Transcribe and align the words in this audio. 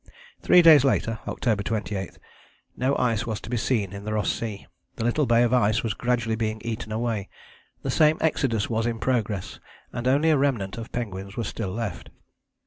Three 0.41 0.63
days 0.63 0.83
later 0.83 1.19
(October 1.27 1.61
28) 1.61 2.17
no 2.75 2.95
ice 2.97 3.27
was 3.27 3.39
to 3.41 3.51
be 3.51 3.57
seen 3.57 3.93
in 3.93 4.03
the 4.03 4.13
Ross 4.13 4.31
Sea: 4.31 4.65
the 4.95 5.03
little 5.03 5.27
bay 5.27 5.43
of 5.43 5.53
ice 5.53 5.83
was 5.83 5.93
gradually 5.93 6.35
being 6.35 6.59
eaten 6.65 6.91
away: 6.91 7.29
the 7.83 7.91
same 7.91 8.17
exodus 8.19 8.67
was 8.67 8.87
in 8.87 8.97
progress 8.97 9.59
and 9.93 10.07
only 10.07 10.31
a 10.31 10.39
remnant 10.39 10.75
of 10.79 10.91
penguins 10.91 11.37
was 11.37 11.47
still 11.47 11.69
left. 11.71 12.09